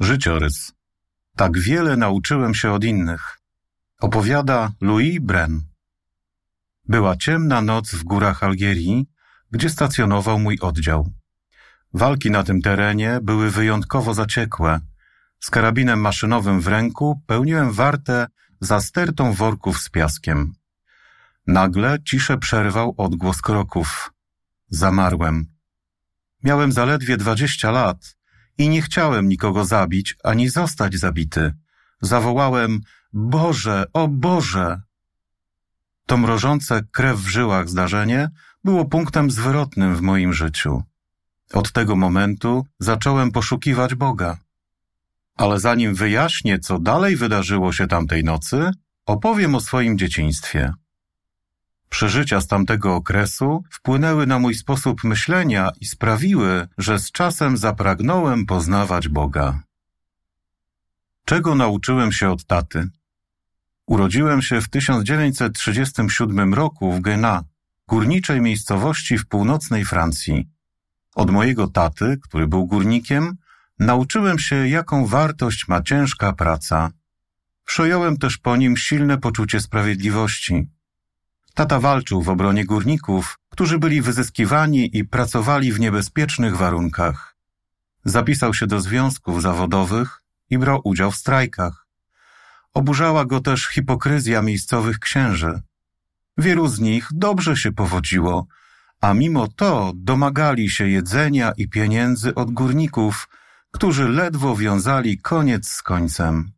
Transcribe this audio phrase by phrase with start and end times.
[0.00, 0.72] Życiorys.
[1.36, 3.38] Tak wiele nauczyłem się od innych.
[4.00, 5.60] Opowiada Louis Bren.
[6.84, 9.06] Była ciemna noc w górach Algierii,
[9.50, 11.12] gdzie stacjonował mój oddział.
[11.94, 14.80] Walki na tym terenie były wyjątkowo zaciekłe.
[15.40, 18.26] Z karabinem maszynowym w ręku pełniłem wartę
[18.60, 20.52] za stertą worków z piaskiem.
[21.46, 24.12] Nagle ciszę przerwał odgłos kroków.
[24.68, 25.46] Zamarłem.
[26.42, 28.16] Miałem zaledwie dwadzieścia lat
[28.58, 31.52] i nie chciałem nikogo zabić ani zostać zabity.
[32.00, 32.80] Zawołałem
[33.12, 34.80] Boże, o Boże!
[36.06, 38.30] To mrożące krew w żyłach zdarzenie
[38.64, 40.82] było punktem zwrotnym w moim życiu.
[41.52, 44.38] Od tego momentu zacząłem poszukiwać Boga.
[45.36, 48.70] Ale zanim wyjaśnię, co dalej wydarzyło się tamtej nocy,
[49.06, 50.72] opowiem o swoim dzieciństwie.
[51.96, 58.46] Przeżycia z tamtego okresu wpłynęły na mój sposób myślenia i sprawiły, że z czasem zapragnąłem
[58.46, 59.60] poznawać Boga.
[61.24, 62.88] Czego nauczyłem się od taty?
[63.86, 67.42] Urodziłem się w 1937 roku w Gena,
[67.88, 70.48] górniczej miejscowości w północnej Francji.
[71.14, 73.36] Od mojego taty, który był górnikiem,
[73.78, 76.90] nauczyłem się, jaką wartość ma ciężka praca.
[77.64, 80.75] Przejąłem też po nim silne poczucie sprawiedliwości.
[81.56, 87.36] Tata walczył w obronie górników, którzy byli wyzyskiwani i pracowali w niebezpiecznych warunkach.
[88.04, 91.86] Zapisał się do związków zawodowych i brał udział w strajkach.
[92.74, 95.60] Oburzała go też hipokryzja miejscowych księży.
[96.38, 98.46] Wielu z nich dobrze się powodziło,
[99.00, 103.28] a mimo to domagali się jedzenia i pieniędzy od górników,
[103.70, 106.55] którzy ledwo wiązali koniec z końcem.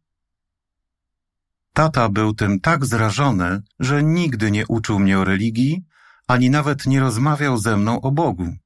[1.79, 5.85] Tata był tym tak zrażony, że nigdy nie uczył mnie o religii,
[6.27, 8.57] ani nawet nie rozmawiał ze mną o Bogu.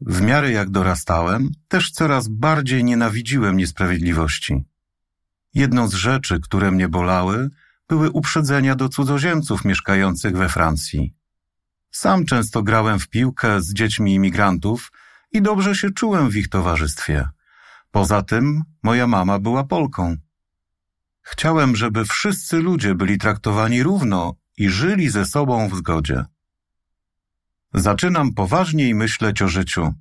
[0.00, 4.64] W miarę jak dorastałem, też coraz bardziej nienawidziłem niesprawiedliwości.
[5.54, 7.50] Jedną z rzeczy, które mnie bolały,
[7.88, 11.14] były uprzedzenia do cudzoziemców mieszkających we Francji.
[11.90, 14.92] Sam często grałem w piłkę z dziećmi imigrantów
[15.32, 17.28] i dobrze się czułem w ich towarzystwie.
[17.90, 20.16] Poza tym moja mama była Polką.
[21.30, 26.24] Chciałem, żeby wszyscy ludzie byli traktowani równo i żyli ze sobą w zgodzie.
[27.74, 29.94] Zaczynam poważniej myśleć o życiu.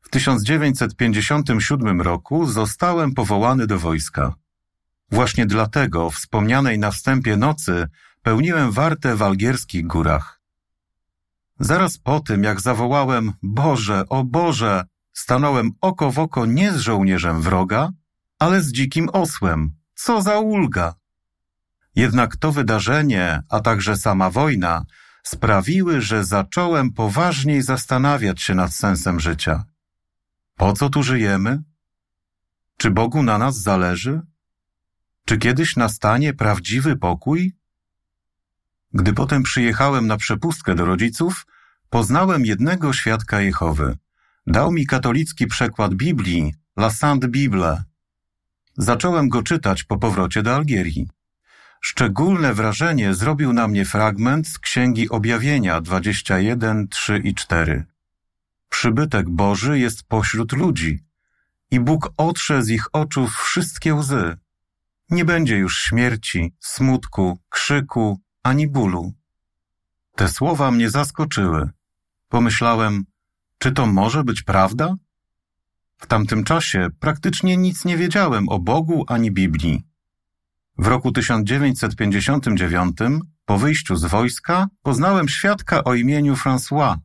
[0.00, 4.34] W 1957 roku zostałem powołany do wojska.
[5.10, 7.88] Właśnie dlatego wspomnianej na wstępie nocy
[8.22, 10.40] pełniłem wartę w algierskich górach.
[11.60, 17.42] Zaraz po tym, jak zawołałem Boże, o Boże, stanąłem oko w oko nie z żołnierzem
[17.42, 17.90] wroga,
[18.38, 19.83] ale z dzikim osłem.
[19.94, 20.94] Co za ulga!
[21.96, 24.84] Jednak to wydarzenie, a także sama wojna
[25.22, 29.64] sprawiły, że zacząłem poważniej zastanawiać się nad sensem życia.
[30.56, 31.62] Po co tu żyjemy?
[32.76, 34.20] Czy Bogu na nas zależy?
[35.24, 37.56] Czy kiedyś nastanie prawdziwy pokój?
[38.92, 41.46] Gdy potem przyjechałem na przepustkę do rodziców,
[41.90, 43.98] poznałem jednego świadka Jehowy.
[44.46, 47.84] Dał mi katolicki przekład Biblii, La Sainte Bible.
[48.76, 51.08] Zacząłem go czytać po powrocie do Algierii.
[51.80, 57.84] Szczególne wrażenie zrobił na mnie fragment z Księgi Objawienia 21, 3 i 4.
[58.68, 61.04] Przybytek Boży jest pośród ludzi
[61.70, 64.36] i Bóg otrze z ich oczu wszystkie łzy.
[65.10, 69.12] Nie będzie już śmierci, smutku, krzyku, ani bólu.
[70.16, 71.70] Te słowa mnie zaskoczyły.
[72.28, 73.04] Pomyślałem,
[73.58, 74.96] czy to może być prawda?
[76.04, 79.82] W tamtym czasie praktycznie nic nie wiedziałem o Bogu ani Biblii.
[80.78, 82.96] W roku 1959,
[83.44, 86.96] po wyjściu z wojska, poznałem świadka o imieniu François.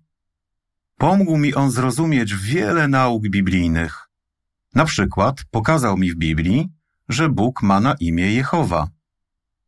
[0.98, 4.10] Pomógł mi on zrozumieć wiele nauk biblijnych.
[4.76, 6.70] Na przykład pokazał mi w Biblii,
[7.10, 8.88] że Bóg ma na imię Jehowa.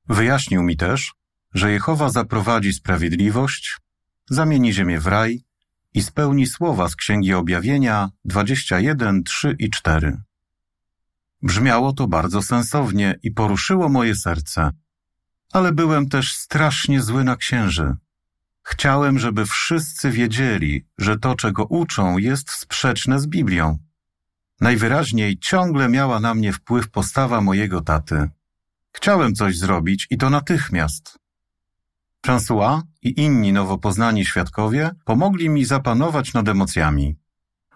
[0.10, 1.14] Wyjaśnił mi też,
[1.54, 3.78] że Jehowa zaprowadzi sprawiedliwość,
[4.30, 5.44] zamieni ziemię w raj
[5.94, 10.22] i spełni słowa z Księgi Objawienia 21, 3 i 4.
[11.42, 14.72] Brzmiało to bardzo sensownie i poruszyło moje serce.
[15.54, 17.96] Ale byłem też strasznie zły na księży.
[18.64, 23.78] Chciałem, żeby wszyscy wiedzieli, że to, czego uczą, jest sprzeczne z Biblią.
[24.62, 28.30] Najwyraźniej ciągle miała na mnie wpływ postawa mojego taty.
[28.92, 31.21] Chciałem coś zrobić i to natychmiast.
[32.26, 37.16] François i inni nowo poznani świadkowie pomogli mi zapanować nad emocjami.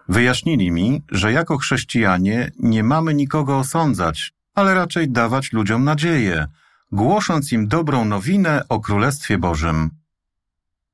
[0.08, 6.46] Wyjaśnili mi, że jako chrześcijanie nie mamy nikogo osądzać, ale raczej dawać ludziom nadzieję,
[6.92, 9.90] głosząc im dobrą nowinę o Królestwie Bożym.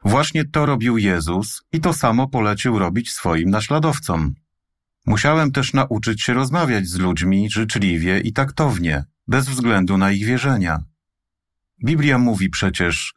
[0.04, 4.34] Właśnie to robił Jezus i to samo polecił robić swoim naśladowcom.
[5.06, 10.82] Musiałem też nauczyć się rozmawiać z ludźmi życzliwie i taktownie, bez względu na ich wierzenia.
[11.84, 13.14] Biblia mówi przecież,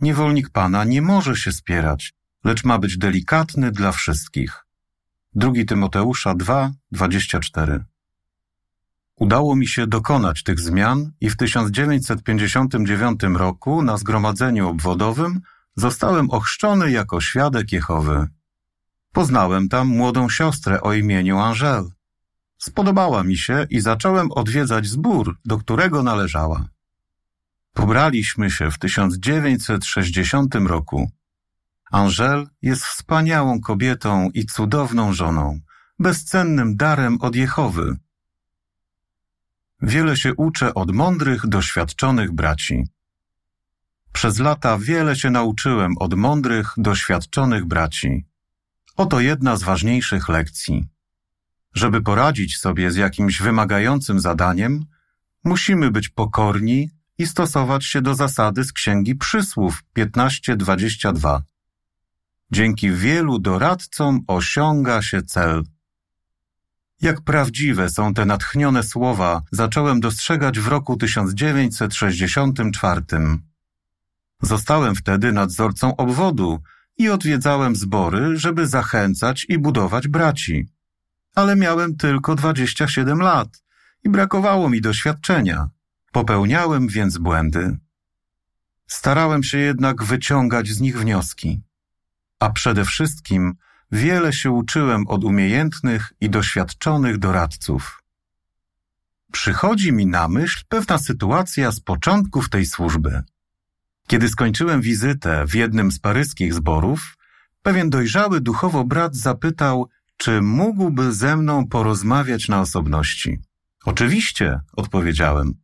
[0.00, 2.12] niewolnik Pana nie może się spierać,
[2.44, 4.66] lecz ma być delikatny dla wszystkich.
[5.34, 7.84] 2 Tymoteusza 2, 24
[9.16, 15.40] Udało mi się dokonać tych zmian i w 1959 roku na zgromadzeniu obwodowym
[15.76, 18.28] zostałem ochrzczony jako świadek Jehowy.
[19.12, 21.90] Poznałem tam młodą siostrę o imieniu Angel.
[22.58, 26.68] Spodobała mi się i zacząłem odwiedzać zbór, do którego należała.
[27.72, 31.10] Pobraliśmy się w 1960 roku.
[31.90, 35.60] Angel jest wspaniałą kobietą i cudowną żoną,
[35.98, 37.96] bezcennym darem od Jehowy.
[39.82, 42.84] Wiele się uczę od mądrych, doświadczonych braci.
[44.12, 48.26] Przez lata wiele się nauczyłem od mądrych, doświadczonych braci.
[48.96, 50.88] Oto jedna z ważniejszych lekcji.
[51.74, 54.84] Żeby poradzić sobie z jakimś wymagającym zadaniem,
[55.44, 56.90] musimy być pokorni
[57.20, 61.42] i stosować się do zasady z Księgi Przysłów 15:22.
[62.50, 65.62] Dzięki wielu doradcom osiąga się cel.
[67.00, 73.02] Jak prawdziwe są te natchnione słowa, zacząłem dostrzegać w roku 1964.
[74.42, 76.62] Zostałem wtedy nadzorcą obwodu
[76.98, 80.68] i odwiedzałem zbory, żeby zachęcać i budować braci.
[81.34, 83.62] Ale miałem tylko 27 lat
[84.04, 85.68] i brakowało mi doświadczenia.
[86.12, 87.78] Popełniałem więc błędy.
[88.86, 91.62] Starałem się jednak wyciągać z nich wnioski.
[92.38, 93.54] A przede wszystkim
[93.92, 98.02] wiele się uczyłem od umiejętnych i doświadczonych doradców.
[99.32, 103.22] Przychodzi mi na myśl pewna sytuacja z początków tej służby.
[104.06, 107.16] Kiedy skończyłem wizytę w jednym z paryskich zborów,
[107.62, 113.38] pewien dojrzały duchowo brat zapytał, czy mógłby ze mną porozmawiać na osobności.
[113.84, 115.54] Oczywiście, odpowiedziałem.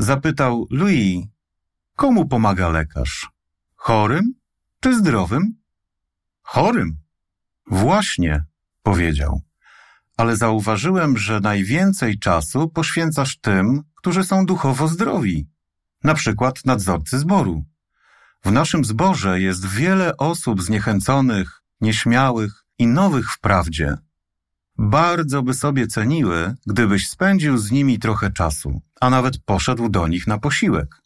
[0.00, 1.26] Zapytał Louis,
[1.96, 3.28] komu pomaga lekarz?
[3.76, 4.34] Chorym
[4.80, 5.54] czy zdrowym?
[6.42, 6.98] Chorym.
[7.66, 8.44] Właśnie,
[8.82, 9.42] powiedział.
[10.16, 15.48] Ale zauważyłem, że najwięcej czasu poświęcasz tym, którzy są duchowo zdrowi
[16.04, 17.64] na przykład nadzorcy zboru.
[18.44, 23.96] W naszym zborze jest wiele osób zniechęconych, nieśmiałych i nowych w prawdzie.
[24.82, 30.26] Bardzo by sobie ceniły, gdybyś spędził z nimi trochę czasu, a nawet poszedł do nich
[30.26, 31.02] na posiłek.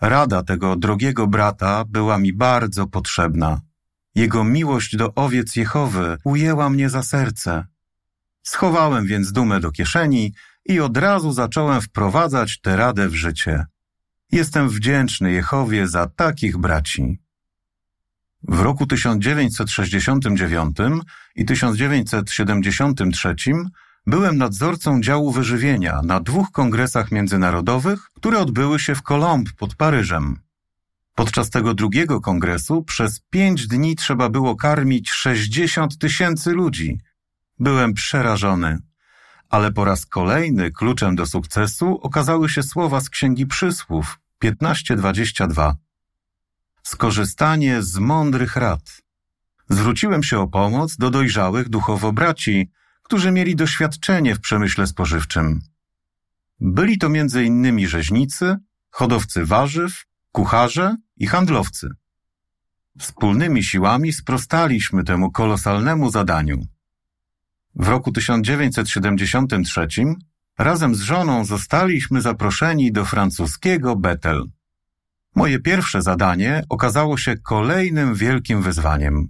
[0.00, 3.60] Rada tego drogiego brata była mi bardzo potrzebna.
[4.14, 7.66] Jego miłość do owiec Jehowy ujęła mnie za serce.
[8.42, 10.34] Schowałem więc dumę do kieszeni
[10.64, 13.66] i od razu zacząłem wprowadzać tę radę w życie.
[14.32, 17.23] Jestem wdzięczny Jehowie za takich braci.
[18.48, 20.76] W roku 1969
[21.36, 23.34] i 1973
[24.06, 30.38] byłem nadzorcą działu wyżywienia na dwóch kongresach międzynarodowych, które odbyły się w Colombe pod Paryżem.
[31.14, 36.98] Podczas tego drugiego kongresu przez pięć dni trzeba było karmić 60 tysięcy ludzi.
[37.58, 38.78] Byłem przerażony.
[39.48, 45.83] Ale po raz kolejny kluczem do sukcesu okazały się słowa z Księgi Przysłów 1522.
[46.86, 49.02] Skorzystanie z mądrych rad.
[49.68, 52.70] Zwróciłem się o pomoc do dojrzałych duchowo braci,
[53.02, 55.60] którzy mieli doświadczenie w przemyśle spożywczym.
[56.60, 57.08] Byli to
[57.44, 58.56] innymi rzeźnicy,
[58.90, 61.88] hodowcy warzyw, kucharze i handlowcy.
[62.98, 66.66] Wspólnymi siłami sprostaliśmy temu kolosalnemu zadaniu.
[67.74, 69.86] W roku 1973
[70.58, 74.44] razem z żoną zostaliśmy zaproszeni do francuskiego Betel.
[75.34, 79.28] Moje pierwsze zadanie okazało się kolejnym wielkim wyzwaniem.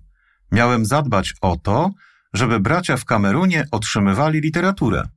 [0.52, 1.90] Miałem zadbać o to,
[2.32, 5.08] żeby bracia w Kamerunie otrzymywali literaturę.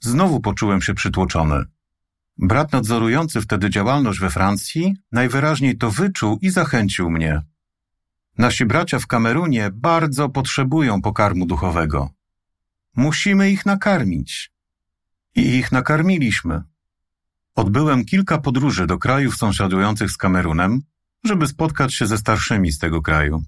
[0.00, 1.64] Znowu poczułem się przytłoczony.
[2.38, 7.42] Brat nadzorujący wtedy działalność we Francji najwyraźniej to wyczuł i zachęcił mnie.
[8.38, 12.10] Nasi bracia w Kamerunie bardzo potrzebują pokarmu duchowego.
[12.96, 14.52] Musimy ich nakarmić.
[15.36, 16.62] I ich nakarmiliśmy.
[17.54, 20.82] Odbyłem kilka podróży do krajów sąsiadujących z Kamerunem,
[21.24, 23.42] żeby spotkać się ze starszymi z tego kraju.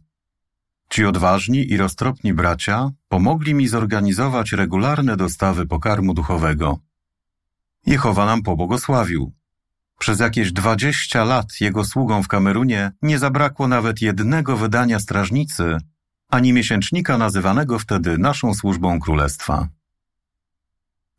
[0.88, 6.79] Ci odważni i roztropni bracia pomogli mi zorganizować regularne dostawy pokarmu duchowego.
[7.87, 9.33] Jehowa nam pobłogosławił.
[9.98, 15.76] Przez jakieś dwadzieścia lat jego sługom w Kamerunie nie zabrakło nawet jednego wydania strażnicy,
[16.28, 19.68] ani miesięcznika nazywanego wtedy naszą służbą królestwa.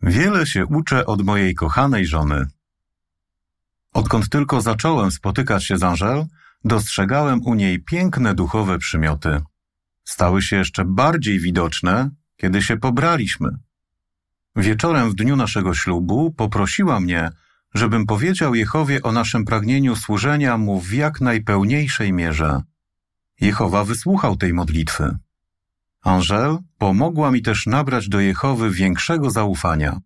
[0.01, 2.47] Wiele się uczę od mojej kochanej żony.
[3.93, 6.25] Odkąd tylko zacząłem spotykać się z Angel,
[6.63, 9.41] dostrzegałem u niej piękne duchowe przymioty.
[10.03, 13.49] Stały się jeszcze bardziej widoczne, kiedy się pobraliśmy.
[14.55, 17.31] Wieczorem w dniu naszego ślubu poprosiła mnie,
[17.75, 22.61] żebym powiedział Jehowie o naszym pragnieniu służenia mu w jak najpełniejszej mierze.
[23.41, 25.17] Jehowa wysłuchał tej modlitwy.
[26.03, 29.99] Angel pomogła mi też nabrać do Jehowy większego zaufania.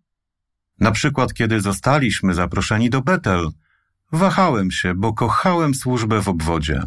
[0.80, 3.50] Na przykład, kiedy zostaliśmy zaproszeni do Betel,
[4.12, 6.82] wahałem się, bo kochałem służbę w obwodzie.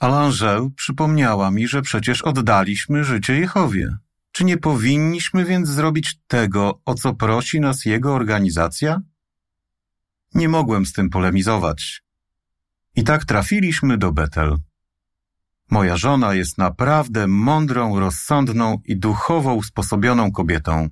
[0.00, 3.96] Ale Angel przypomniała mi, że przecież oddaliśmy życie Jehowie.
[4.32, 9.00] Czy nie powinniśmy więc zrobić tego, o co prosi nas jego organizacja?
[10.36, 12.02] Nie mogłem z tym polemizować.
[12.96, 14.56] I tak trafiliśmy do Betel.
[15.70, 20.88] Moja żona jest naprawdę mądrą, rozsądną i duchowo usposobioną kobietą.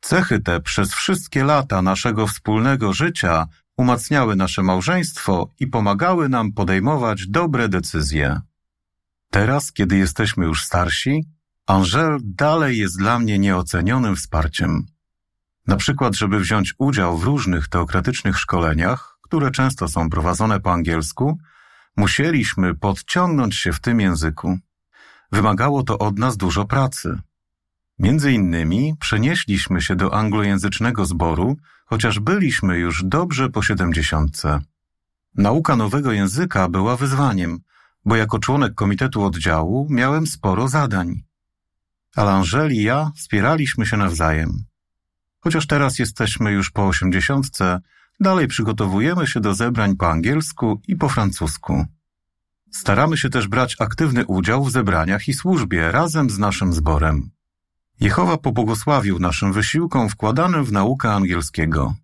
[0.00, 7.26] Cechy te przez wszystkie lata naszego wspólnego życia umacniały nasze małżeństwo i pomagały nam podejmować
[7.26, 8.40] dobre decyzje.
[9.30, 11.24] Teraz, kiedy jesteśmy już starsi,
[11.66, 14.86] Angel dalej jest dla mnie nieocenionym wsparciem.
[15.66, 21.38] Na przykład, żeby wziąć udział w różnych teokratycznych szkoleniach, które często są prowadzone po angielsku,
[21.96, 24.58] musieliśmy podciągnąć się w tym języku.
[25.32, 27.18] Wymagało to od nas dużo pracy.
[27.98, 31.56] Między innymi przenieśliśmy się do anglojęzycznego zboru,
[31.86, 34.60] chociaż byliśmy już dobrze po siedemdziesiątce.
[35.34, 37.58] Nauka nowego języka była wyzwaniem,
[38.04, 41.22] bo jako członek komitetu oddziału miałem sporo zadań.
[42.16, 44.64] Ale Angeli i ja wspieraliśmy się nawzajem.
[45.46, 47.80] Chociaż teraz jesteśmy już po osiemdziesiątce,
[48.20, 51.84] dalej przygotowujemy się do zebrań po angielsku i po francusku.
[52.70, 57.30] Staramy się też brać aktywny udział w zebraniach i służbie razem z naszym zborem.
[58.00, 61.94] Jehowa pobłogosławił naszym wysiłkom wkładanym w naukę angielskiego.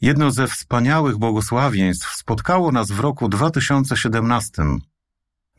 [0.00, 4.62] Jedno ze wspaniałych błogosławieństw spotkało nas w roku 2017.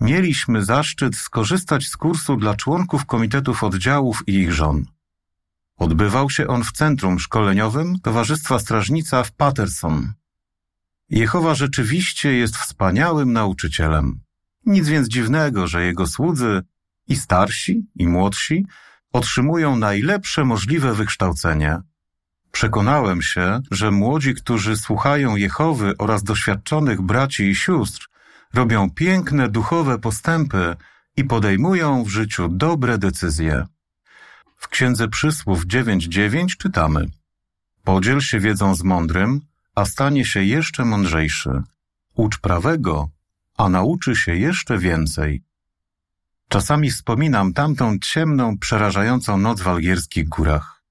[0.01, 4.96] Mieliśmy zaszczyt skorzystać z kursu dla członków komitetów oddziałów i ich żon.
[5.77, 10.13] Odbywał się on w Centrum Szkoleniowym Towarzystwa Strażnica w Patterson.
[11.09, 14.19] Jehowa rzeczywiście jest wspaniałym nauczycielem.
[14.65, 16.61] Nic więc dziwnego, że jego słudzy,
[17.07, 18.65] i starsi, i młodsi,
[19.13, 21.81] otrzymują najlepsze możliwe wykształcenie.
[22.51, 28.09] Przekonałem się, że młodzi, którzy słuchają Jehowy oraz doświadczonych braci i sióstr,
[28.53, 30.75] robią piękne duchowe postępy
[31.17, 33.65] i podejmują w życiu dobre decyzje.
[34.57, 37.05] W Księdze Przysłów 9.9 czytamy
[37.83, 39.41] Podziel się wiedzą z mądrym,
[39.75, 41.49] a stanie się jeszcze mądrzejszy.
[42.15, 43.09] Ucz prawego,
[43.57, 45.43] a nauczy się jeszcze więcej.
[46.49, 50.83] Czasami wspominam tamtą ciemną, przerażającą noc w algierskich górach.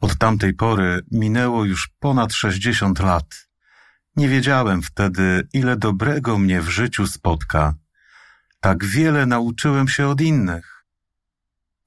[0.00, 3.48] Od tamtej pory minęło już ponad sześćdziesiąt lat.
[4.16, 7.74] Nie wiedziałem wtedy, ile dobrego mnie w życiu spotka.
[8.60, 10.71] Tak wiele nauczyłem się od innych.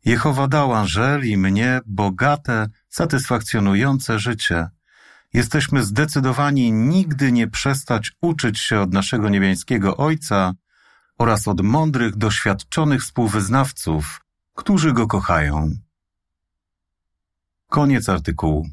[0.06, 4.70] Jehowa dał Anżel i mnie bogate, satysfakcjonujące życie.
[5.34, 10.54] Jesteśmy zdecydowani nigdy nie przestać uczyć się od naszego niebiańskiego Ojca
[11.18, 14.22] oraz od mądrych, doświadczonych współwyznawców,
[14.54, 15.72] którzy go kochają.
[17.70, 18.68] Koniec artykułu.